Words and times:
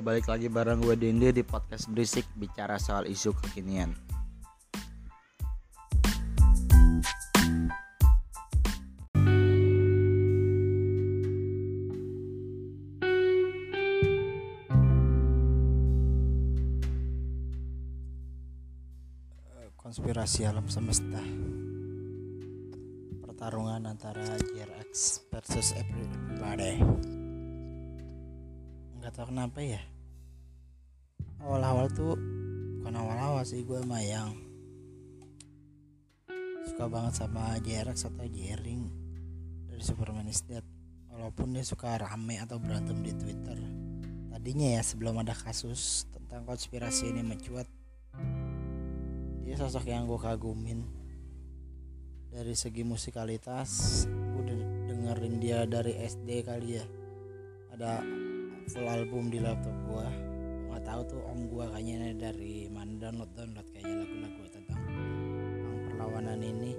Yo 0.00 0.08
balik 0.08 0.32
lagi 0.32 0.48
bareng 0.48 0.80
gue 0.80 0.96
Dindi 0.96 1.28
di 1.28 1.44
podcast 1.44 1.84
berisik 1.92 2.24
bicara 2.32 2.80
soal 2.80 3.04
isu 3.04 3.36
kekinian. 3.36 3.92
Konspirasi 19.76 20.48
alam 20.48 20.64
semesta 20.72 21.20
Pertarungan 23.20 23.84
antara 23.84 24.24
JRX 24.48 25.28
versus 25.28 25.76
everybody 25.76 26.80
Nggak 29.10 29.26
tahu 29.26 29.34
kenapa 29.34 29.58
ya? 29.58 29.82
Awal-awal 31.42 31.90
tuh 31.90 32.14
Bukan 32.78 32.94
awal-awal 32.94 33.42
sih 33.42 33.66
gue 33.66 33.82
mah 33.82 33.98
yang 33.98 34.38
Suka 36.62 36.86
banget 36.86 37.18
sama 37.18 37.58
JRX 37.58 38.06
atau 38.06 38.30
Jering 38.30 38.86
Dari 39.66 39.82
Superman 39.82 40.30
is 40.30 40.46
Dead. 40.46 40.62
Walaupun 41.10 41.50
dia 41.50 41.66
suka 41.66 41.98
rame 41.98 42.38
atau 42.38 42.62
berantem 42.62 43.02
di 43.02 43.10
Twitter. 43.18 43.58
Tadinya 44.30 44.78
ya 44.78 44.82
sebelum 44.86 45.18
ada 45.18 45.34
kasus 45.34 46.06
tentang 46.14 46.46
konspirasi 46.46 47.10
ini 47.10 47.26
mencuat 47.26 47.66
dia 49.42 49.58
sosok 49.58 49.90
yang 49.90 50.06
gue 50.06 50.22
kagumin. 50.22 50.86
Dari 52.30 52.54
segi 52.54 52.86
musikalitas 52.86 54.06
gue 54.06 54.54
dengerin 54.86 55.42
dia 55.42 55.66
dari 55.66 55.98
SD 55.98 56.46
kali 56.46 56.78
ya. 56.78 56.86
Ada 57.74 58.29
full 58.70 58.86
album 58.86 59.34
di 59.34 59.42
laptop 59.42 59.74
gue 59.90 60.06
nggak 60.70 60.86
tahu 60.86 61.02
tuh 61.10 61.22
om 61.26 61.50
gue 61.50 61.66
kayaknya 61.74 62.14
dari 62.14 62.70
mana 62.70 62.94
download 63.02 63.26
download 63.34 63.66
kayaknya 63.74 64.06
lagu-lagu 64.06 64.42
tentang 64.54 64.80
tentang 64.86 65.76
perlawanan 65.90 66.38
ini. 66.38 66.72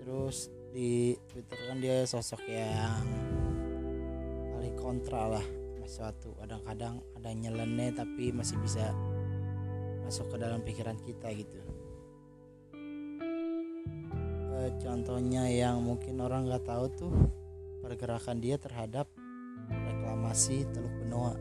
Terus 0.00 0.48
di 0.72 1.12
twitter 1.28 1.60
kan 1.68 1.78
dia 1.84 2.08
sosok 2.08 2.40
yang 2.48 3.04
paling 4.56 4.72
kontra 4.80 5.36
lah 5.36 5.46
sesuatu 5.84 6.32
kadang-kadang 6.40 7.04
ada 7.20 7.30
nyeleneh 7.36 7.92
tapi 7.92 8.32
masih 8.32 8.56
bisa 8.64 8.96
masuk 10.08 10.32
ke 10.32 10.36
dalam 10.40 10.64
pikiran 10.64 10.96
kita 11.04 11.28
gitu. 11.36 11.60
Contohnya 14.80 15.44
yang 15.52 15.84
mungkin 15.84 16.24
orang 16.24 16.48
nggak 16.48 16.64
tahu 16.64 16.86
tuh 16.96 17.12
pergerakan 17.84 18.40
dia 18.40 18.56
terhadap 18.56 19.04
reklamasi 20.02 20.66
Teluk 20.74 20.90
Benoa. 20.98 21.38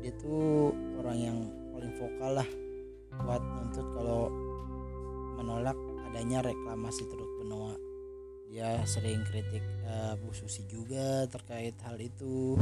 Dia 0.00 0.16
tuh 0.16 0.72
orang 0.96 1.18
yang 1.20 1.38
paling 1.76 1.92
vokal 2.00 2.40
lah 2.40 2.48
buat 3.20 3.44
nuntut 3.44 3.84
kalau 3.92 4.32
menolak 5.36 5.76
adanya 6.08 6.40
reklamasi 6.40 7.04
Teluk 7.12 7.28
Benoa. 7.36 7.76
Dia 8.48 8.80
sering 8.88 9.20
kritik 9.28 9.60
uh, 9.84 10.16
Bu 10.16 10.32
Susi 10.32 10.64
juga 10.64 11.28
terkait 11.28 11.76
hal 11.84 12.00
itu. 12.00 12.56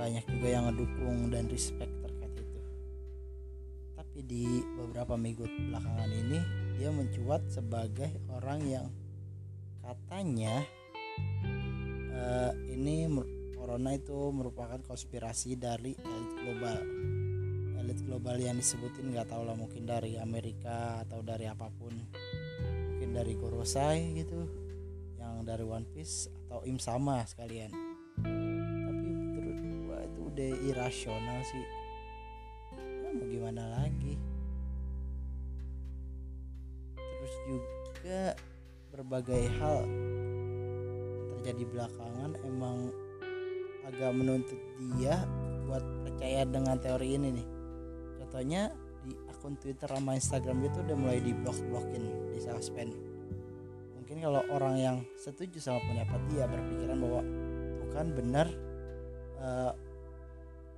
Banyak 0.00 0.24
juga 0.32 0.48
yang 0.48 0.64
ngedukung 0.72 1.28
dan 1.28 1.44
respect 1.52 1.92
terkait 2.00 2.32
itu. 2.40 2.60
Tapi 4.00 4.24
di 4.24 4.64
beberapa 4.80 5.12
minggu 5.20 5.44
belakangan 5.44 6.08
ini 6.08 6.40
dia 6.80 6.88
mencuat 6.88 7.52
sebagai 7.52 8.08
orang 8.32 8.64
yang 8.64 8.88
katanya 9.84 10.64
uh, 12.16 12.52
ini 12.72 13.04
corona 13.64 13.96
itu 13.96 14.28
merupakan 14.28 14.76
konspirasi 14.84 15.56
dari 15.56 15.96
elit 15.96 16.32
global. 16.36 16.84
Elit 17.80 18.00
global 18.04 18.36
yang 18.36 18.60
disebutin 18.60 19.08
nggak 19.08 19.32
tahu 19.32 19.40
lah 19.40 19.56
mungkin 19.56 19.88
dari 19.88 20.20
Amerika 20.20 21.00
atau 21.00 21.24
dari 21.24 21.48
apa 21.48 21.72
pun. 21.72 21.96
Mungkin 22.92 23.16
dari 23.16 23.32
Gorosei 23.32 24.20
gitu 24.20 24.44
yang 25.16 25.48
dari 25.48 25.64
One 25.64 25.88
Piece 25.96 26.28
atau 26.44 26.60
Im 26.68 26.76
sama 26.76 27.24
sekalian. 27.24 27.72
Tapi 28.84 29.06
menurut 29.08 29.56
gua 29.56 29.98
itu 30.12 30.20
udah 30.28 30.50
irasional 30.68 31.40
sih. 31.48 31.64
Ya, 32.76 33.16
mau 33.16 33.24
gimana 33.32 33.64
lagi? 33.80 34.20
Terus 37.00 37.34
juga 37.48 38.36
berbagai 38.92 39.48
hal 39.56 39.88
terjadi 41.32 41.64
belakangan 41.64 42.36
emang 42.44 42.92
agak 43.84 44.10
menuntut 44.16 44.60
dia 44.96 45.20
buat 45.68 45.84
percaya 46.04 46.44
dengan 46.48 46.76
teori 46.80 47.08
ini 47.16 47.28
nih. 47.40 47.46
Contohnya 48.24 48.72
di 49.04 49.12
akun 49.28 49.56
Twitter 49.60 49.88
sama 49.88 50.16
Instagram 50.16 50.64
itu 50.64 50.80
udah 50.80 50.96
mulai 50.96 51.20
di 51.20 51.36
blok 51.36 51.60
blokin 51.68 52.32
di 52.32 52.40
suspend 52.40 53.14
mungkin 54.14 54.30
kalau 54.30 54.46
orang 54.54 54.74
yang 54.78 54.96
setuju 55.18 55.58
sama 55.58 55.82
pendapat 55.90 56.20
dia 56.30 56.46
berpikiran 56.46 57.02
bahwa 57.02 57.22
bukan 57.82 58.06
benar 58.14 58.46
uh, 59.42 59.72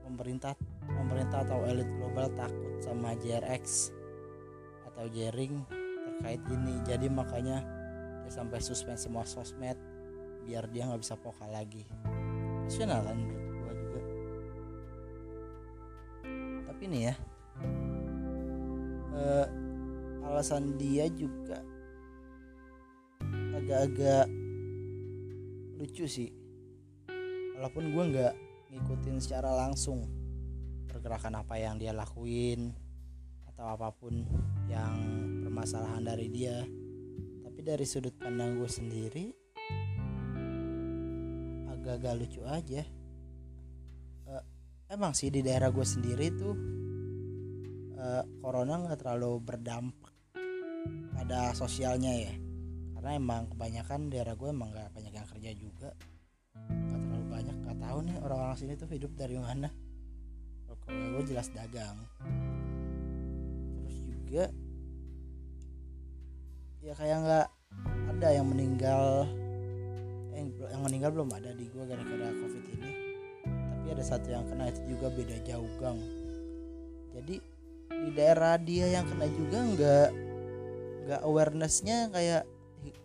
pemerintah 0.09 0.57
pemerintah 0.89 1.45
atau 1.45 1.61
elit 1.69 1.85
global 2.01 2.33
takut 2.33 2.81
sama 2.81 3.13
JRX 3.21 3.91
atau 4.89 5.05
Jering 5.13 5.69
terkait 6.07 6.41
ini. 6.49 6.81
Jadi 6.89 7.13
makanya 7.13 7.61
dia 8.25 8.33
sampai 8.33 8.63
suspend 8.63 8.97
semua 8.97 9.29
sosmed 9.29 9.77
biar 10.49 10.65
dia 10.73 10.89
nggak 10.89 11.05
bisa 11.05 11.19
vokal 11.21 11.51
lagi 11.53 11.85
rasional 12.67 12.99
kan 13.07 13.15
menurut 13.15 13.47
gua 13.63 13.73
juga. 13.79 14.01
Tapi 16.67 16.83
nih 16.91 17.03
ya 17.07 17.15
eh, 19.15 19.47
alasan 20.27 20.75
dia 20.75 21.07
juga 21.15 21.63
agak-agak 23.55 24.27
lucu 25.79 26.11
sih. 26.11 26.35
Walaupun 27.55 27.95
gue 27.95 28.05
nggak 28.13 28.35
ngikutin 28.75 29.17
secara 29.23 29.55
langsung 29.55 30.11
pergerakan 30.91 31.41
apa 31.41 31.55
yang 31.63 31.79
dia 31.79 31.95
lakuin 31.95 32.75
atau 33.47 33.65
apa 33.79 33.95
pun 33.95 34.27
yang 34.67 34.99
permasalahan 35.47 36.03
dari 36.03 36.27
dia. 36.35 36.67
Tapi 37.47 37.61
dari 37.63 37.87
sudut 37.87 38.19
pandang 38.19 38.59
gue 38.59 38.69
sendiri 38.69 39.46
agak-agak 41.87 42.19
lucu 42.19 42.43
aja. 42.43 42.83
Uh, 44.27 44.43
emang 44.91 45.15
sih 45.15 45.31
di 45.31 45.39
daerah 45.39 45.71
gue 45.71 45.87
sendiri 45.87 46.35
tuh 46.35 46.55
uh, 47.95 48.27
corona 48.43 48.83
nggak 48.83 48.99
terlalu 48.99 49.39
berdampak 49.39 50.11
pada 51.15 51.55
sosialnya 51.55 52.11
ya. 52.11 52.35
Karena 52.99 53.15
emang 53.15 53.47
kebanyakan 53.55 54.11
daerah 54.11 54.35
gue 54.35 54.51
emang 54.51 54.75
nggak 54.75 54.91
banyak 54.91 55.15
yang 55.15 55.29
kerja 55.31 55.51
juga. 55.55 55.95
Nggak 56.67 57.01
terlalu 57.07 57.27
banyak 57.31 57.57
nggak 57.63 57.79
tahu 57.79 57.99
nih 58.03 58.17
orang-orang 58.19 58.57
sini 58.59 58.75
tuh 58.75 58.91
hidup 58.91 59.15
dari 59.15 59.39
mana. 59.39 59.71
Kalau 60.67 60.79
gue 60.91 61.23
jelas 61.31 61.55
dagang. 61.55 62.03
Juga 64.27 64.51
ya 66.83 66.95
kayak 66.99 67.19
nggak 67.23 67.49
ada 68.11 68.29
yang 68.35 68.47
meninggal 68.51 69.27
yang, 70.47 70.71
yang 70.71 70.83
meninggal 70.87 71.11
belum 71.11 71.31
ada 71.35 71.51
di 71.53 71.67
gua 71.75 71.85
gara-gara 71.91 72.31
covid 72.31 72.65
ini. 72.79 72.91
Tapi 73.47 73.87
ada 73.91 74.05
satu 74.07 74.29
yang 74.31 74.47
kena 74.47 74.71
itu 74.71 74.81
juga 74.95 75.07
beda 75.11 75.37
jauh 75.43 75.71
gang. 75.83 75.99
Jadi 77.17 77.37
di 77.87 78.11
daerah 78.15 78.55
dia 78.61 78.87
yang 78.93 79.07
kena 79.11 79.27
juga 79.27 79.59
nggak 79.63 80.09
nggak 81.07 81.21
awarenessnya 81.23 82.11
kayak 82.11 82.43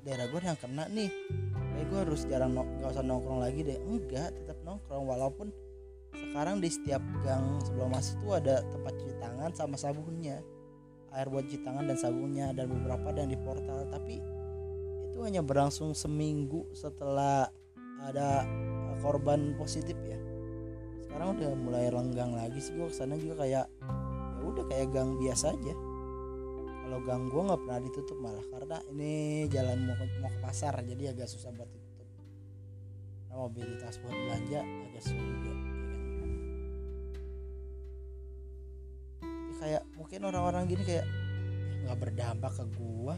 daerah 0.01 0.25
gue 0.29 0.39
yang 0.41 0.59
kena 0.59 0.83
nih. 0.89 1.09
Kayak 1.53 1.85
gue 1.89 1.99
harus 2.05 2.21
jarang 2.29 2.51
nggak 2.57 2.91
usah 2.91 3.05
nongkrong 3.05 3.39
lagi 3.41 3.61
deh. 3.65 3.77
Enggak 3.81 4.33
tetap 4.35 4.57
nongkrong. 4.65 5.05
Walaupun 5.05 5.47
sekarang 6.11 6.59
di 6.59 6.69
setiap 6.69 7.01
gang 7.23 7.61
sebelum 7.63 7.93
masuk 7.93 8.19
tuh 8.25 8.33
ada 8.37 8.65
tempat 8.73 8.93
cuci 8.99 9.15
tangan 9.21 9.49
sama 9.55 9.75
sabunnya. 9.79 10.41
Air 11.11 11.27
buat 11.27 11.45
cuci 11.47 11.61
tangan 11.63 11.87
dan 11.87 11.97
sabunnya 11.99 12.55
dan 12.55 12.65
beberapa 12.67 13.13
dan 13.15 13.29
di 13.31 13.37
portal. 13.39 13.87
Tapi 13.89 14.40
hanya 15.25 15.41
berlangsung 15.45 15.93
seminggu 15.93 16.69
setelah 16.73 17.49
ada 18.01 18.45
korban 19.01 19.57
positif 19.57 19.97
ya. 20.05 20.19
Sekarang 21.05 21.37
udah 21.37 21.51
mulai 21.57 21.89
lenggang 21.89 22.33
lagi 22.33 22.61
sih 22.61 22.73
gue 22.77 22.87
ke 22.89 22.95
sana 22.95 23.17
juga 23.17 23.43
kayak 23.43 23.65
ya 24.37 24.43
udah 24.45 24.65
kayak 24.69 24.87
gang 24.93 25.17
biasa 25.17 25.53
aja. 25.53 25.75
Kalau 26.81 26.99
gang 27.07 27.29
gue 27.29 27.41
nggak 27.41 27.61
pernah 27.61 27.79
ditutup 27.81 28.17
malah 28.19 28.45
karena 28.51 28.77
ini 28.91 29.13
jalan 29.47 29.77
mau 29.85 29.95
ke, 29.95 30.05
mau 30.19 30.31
ke 30.31 30.39
pasar 30.41 30.73
jadi 30.83 31.13
agak 31.13 31.29
susah 31.29 31.53
buat 31.53 31.69
ditutup. 31.69 32.07
Karena 33.27 33.35
mobilitas 33.37 33.95
buat 34.01 34.15
belanja 34.15 34.59
agak 34.61 35.01
susah 35.05 35.25
juga 35.25 35.53
kayak 39.61 39.85
mungkin 39.93 40.25
orang-orang 40.25 40.65
gini 40.65 40.81
kayak 40.81 41.05
nggak 41.85 41.97
ya 41.97 42.01
berdampak 42.01 42.51
ke 42.57 42.65
gua 42.73 43.13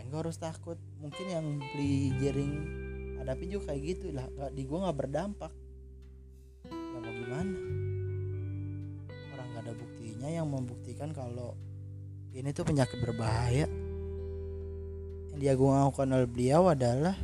ngapain 0.00 0.16
gua 0.16 0.24
harus 0.24 0.40
takut? 0.40 0.80
Mungkin 1.04 1.26
yang 1.28 1.46
beli 1.76 2.08
jaring 2.24 2.52
hadapin 3.20 3.52
juga 3.52 3.68
kayak 3.68 3.82
gitu 3.84 4.16
lah. 4.16 4.24
Di 4.48 4.64
gua 4.64 4.88
nggak 4.88 4.96
berdampak. 4.96 5.52
Ya 6.64 6.96
mau 6.96 7.12
gimana? 7.12 7.58
Buktinya. 9.70 10.28
Yang 10.32 10.48
membuktikan 10.48 11.12
kalau 11.12 11.52
ini 12.32 12.48
tuh 12.56 12.64
penyakit 12.64 12.96
berbahaya. 12.96 13.68
Yang 15.36 15.40
diagung-agungkan 15.44 16.08
oleh 16.16 16.28
beliau 16.32 16.72
adalah 16.72 17.14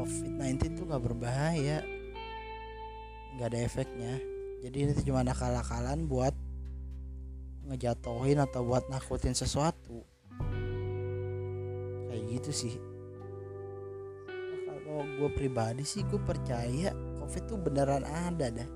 COVID-19 0.00 0.80
tuh 0.80 0.84
gak 0.88 1.04
berbahaya. 1.04 1.84
Nggak 3.36 3.48
ada 3.52 3.60
efeknya. 3.60 4.14
Jadi 4.64 4.76
ini 4.88 4.90
tuh 4.96 5.04
cuma 5.04 5.20
akal-akalan 5.20 6.08
buat 6.08 6.32
ngejatohin 7.70 8.40
atau 8.40 8.66
buat 8.66 8.88
nakutin 8.90 9.36
sesuatu 9.36 10.09
gitu 12.30 12.50
sih. 12.54 12.74
Kalau 14.90 15.06
gue 15.06 15.30
pribadi 15.34 15.86
sih 15.86 16.02
gue 16.06 16.18
percaya 16.18 16.90
covid 17.18 17.42
tuh 17.46 17.58
beneran 17.58 18.02
ada 18.06 18.50
dah. 18.50 18.70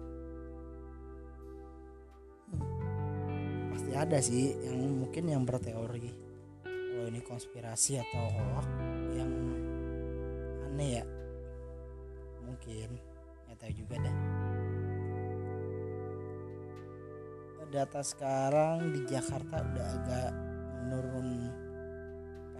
Hmm. 2.54 3.72
pasti 3.74 3.92
ada 3.98 4.18
sih 4.22 4.54
yang 4.62 5.02
mungkin 5.02 5.24
yang 5.26 5.42
berteori. 5.42 6.10
Kalau 6.66 7.06
ini 7.10 7.20
konspirasi 7.22 7.98
atau 7.98 8.24
hoax 8.30 8.66
yang 9.14 9.32
aneh 10.70 11.02
ya. 11.02 11.04
Mungkin 12.46 12.88
nggak 13.46 13.56
tahu 13.58 13.72
juga 13.74 13.96
dah. 14.02 14.16
Data 17.74 18.06
sekarang 18.06 18.94
di 18.94 19.02
Jakarta 19.02 19.58
udah 19.58 19.86
agak 19.98 20.30
menurun 20.78 21.50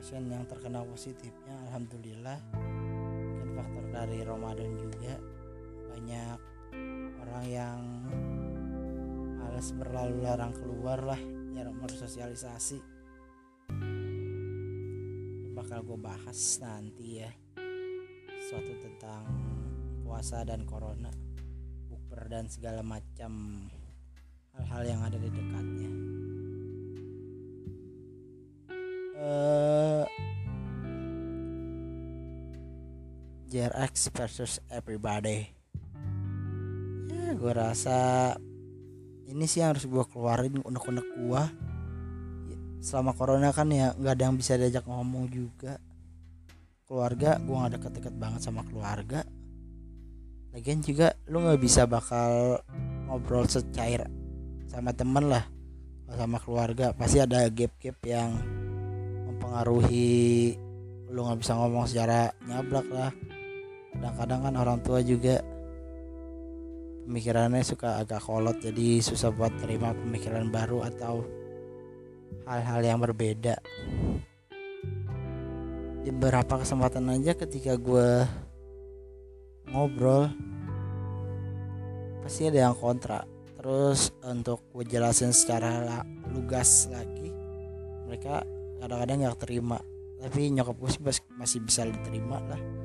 pasien 0.04 0.28
yang 0.28 0.44
terkena 0.44 0.84
positifnya 0.84 1.56
alhamdulillah. 1.64 2.36
Mungkin 2.52 3.56
faktor 3.56 3.84
dari 3.88 4.20
Ramadan 4.20 4.68
juga. 4.76 5.16
Banyak 5.96 6.38
orang 7.24 7.44
yang 7.48 7.80
males 9.40 9.72
berlalu 9.72 10.20
larang 10.20 10.52
keluar 10.52 11.00
lah 11.00 11.16
jarang 11.56 11.80
bersosialisasi. 11.80 12.84
Bakal 15.56 15.80
gue 15.88 15.96
bahas 15.96 16.36
nanti 16.60 17.24
ya 17.24 17.32
sesuatu 18.28 18.76
tentang 18.84 19.24
puasa 20.04 20.44
dan 20.44 20.68
corona 20.68 21.08
bukber 21.88 22.28
dan 22.28 22.52
segala 22.52 22.84
macam 22.84 23.56
hal-hal 24.52 24.82
yang 24.84 25.00
ada 25.00 25.16
di 25.16 25.32
dekatnya. 25.32 25.90
Uh, 29.24 29.93
JRX 33.54 34.10
versus 34.10 34.58
everybody. 34.66 35.46
Ya, 37.06 37.38
gue 37.38 37.52
rasa 37.54 38.34
ini 39.30 39.46
sih 39.46 39.62
yang 39.62 39.78
harus 39.78 39.86
gue 39.86 40.04
keluarin 40.10 40.58
unek-unek 40.58 41.06
gue. 41.14 41.42
Selama 42.82 43.14
corona 43.14 43.54
kan 43.54 43.70
ya 43.70 43.94
nggak 43.94 44.14
ada 44.18 44.24
yang 44.26 44.34
bisa 44.34 44.58
diajak 44.58 44.82
ngomong 44.90 45.30
juga. 45.30 45.78
Keluarga 46.82 47.38
gue 47.38 47.54
gak 47.54 47.72
deket-deket 47.78 48.14
banget 48.18 48.42
sama 48.42 48.66
keluarga. 48.66 49.22
Lagian 50.50 50.82
juga 50.82 51.14
lu 51.30 51.46
nggak 51.46 51.62
bisa 51.62 51.86
bakal 51.86 52.58
ngobrol 53.06 53.46
secair 53.46 54.10
sama 54.66 54.90
temen 54.90 55.30
lah 55.30 55.46
sama 56.10 56.42
keluarga 56.42 56.94
pasti 56.94 57.18
ada 57.22 57.46
gap-gap 57.50 57.98
yang 58.06 58.34
mempengaruhi 59.30 60.54
lu 61.10 61.26
nggak 61.26 61.42
bisa 61.42 61.58
ngomong 61.58 61.86
secara 61.90 62.30
nyablak 62.46 62.86
lah 62.90 63.10
kadang-kadang 64.04 64.40
kan 64.44 64.54
orang 64.60 64.78
tua 64.84 65.00
juga 65.00 65.40
pemikirannya 67.08 67.64
suka 67.64 68.04
agak 68.04 68.20
kolot 68.20 68.60
jadi 68.60 69.00
susah 69.00 69.32
buat 69.32 69.48
terima 69.64 69.96
pemikiran 69.96 70.52
baru 70.52 70.84
atau 70.84 71.24
hal-hal 72.44 72.84
yang 72.84 73.00
berbeda. 73.00 73.56
Di 76.04 76.12
beberapa 76.12 76.60
kesempatan 76.60 77.16
aja 77.16 77.32
ketika 77.32 77.80
gue 77.80 78.28
ngobrol 79.72 80.28
pasti 82.20 82.52
ada 82.52 82.68
yang 82.68 82.76
kontra. 82.76 83.24
Terus 83.56 84.12
untuk 84.20 84.68
gue 84.76 84.84
jelasin 84.84 85.32
secara 85.32 86.04
lugas 86.28 86.92
lagi 86.92 87.32
mereka 88.04 88.44
kadang-kadang 88.84 89.16
nggak 89.24 89.40
terima. 89.40 89.80
Tapi 90.20 90.52
nyokap 90.52 90.76
gue 90.76 90.92
sih 90.92 91.00
masih 91.40 91.64
bisa 91.64 91.88
diterima 91.88 92.36
lah 92.44 92.83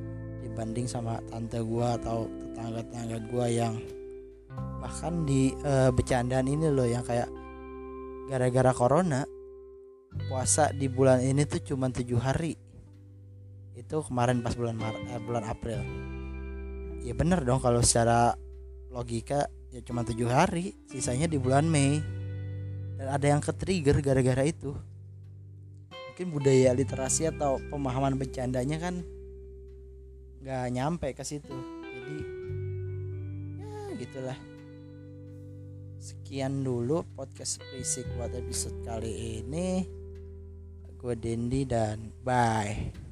dibanding 0.59 0.91
sama 0.91 1.23
tante 1.31 1.55
gue 1.55 1.87
atau 2.03 2.27
tetangga-tetangga 2.27 3.17
gue 3.31 3.45
yang 3.47 3.79
bahkan 4.83 5.23
di 5.23 5.55
uh, 5.63 5.87
bercandaan 5.87 6.51
ini 6.51 6.67
loh 6.67 6.83
yang 6.83 6.99
kayak 6.99 7.31
gara-gara 8.27 8.75
corona 8.75 9.23
puasa 10.27 10.75
di 10.75 10.91
bulan 10.91 11.23
ini 11.23 11.47
tuh 11.47 11.63
cuma 11.63 11.87
tujuh 11.87 12.19
hari. 12.19 12.59
Itu 13.71 14.03
kemarin 14.03 14.43
pas 14.43 14.51
bulan 14.51 14.75
Maret 14.75 14.99
eh, 15.07 15.21
bulan 15.23 15.47
April. 15.47 15.79
Ya 17.07 17.15
bener 17.15 17.39
dong 17.47 17.63
kalau 17.63 17.79
secara 17.79 18.35
logika 18.91 19.47
ya 19.71 19.79
cuma 19.79 20.03
tujuh 20.03 20.27
hari 20.27 20.75
sisanya 20.91 21.31
di 21.31 21.39
bulan 21.39 21.71
Mei. 21.71 22.03
Dan 22.99 23.07
ada 23.07 23.23
yang 23.31 23.39
ke 23.39 23.55
trigger 23.55 24.03
gara-gara 24.03 24.43
itu. 24.43 24.75
Mungkin 25.87 26.35
budaya 26.35 26.75
literasi 26.75 27.31
atau 27.31 27.63
pemahaman 27.71 28.19
bercandanya 28.19 28.75
kan 28.75 29.07
nggak 30.39 30.65
nyampe 30.71 31.07
ke 31.11 31.23
situ. 31.23 31.57
Jadi 31.83 32.17
ya 33.59 33.73
gitulah. 33.99 34.39
Sekian 35.99 36.63
dulu 36.63 37.03
podcast 37.15 37.59
berisik 37.59 38.07
buat 38.15 38.31
episode 38.31 38.79
kali 38.87 39.43
ini. 39.43 39.83
Gue 40.99 41.15
Dendi 41.15 41.63
dan 41.63 42.11
bye 42.23 43.08